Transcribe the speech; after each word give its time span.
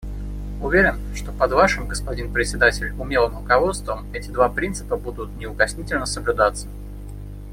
Уверен, 0.61 0.99
что 1.15 1.31
под 1.31 1.51
Вашим, 1.51 1.87
господин 1.87 2.33
Председатель, 2.33 2.91
умелым 2.93 3.37
руководством 3.37 4.11
эти 4.13 4.31
два 4.31 4.49
принципа 4.49 4.97
будут 4.97 5.29
неукоснительно 5.37 6.07
соблюдаться. 6.07 6.65